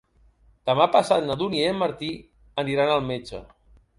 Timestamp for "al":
2.97-3.07